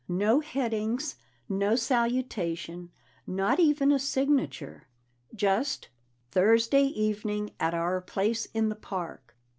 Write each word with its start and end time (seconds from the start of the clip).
No 0.07 0.39
heading, 0.39 0.97
no 1.47 1.75
salutation, 1.75 2.89
not 3.27 3.59
even 3.59 3.91
a 3.91 3.99
signature. 3.99 4.87
Just, 5.35 5.89
"Thursday 6.31 6.85
evening 6.85 7.51
at 7.59 7.75
our 7.75 8.01
place 8.01 8.47
in 8.47 8.69
the 8.69 8.75
park." 8.75 9.35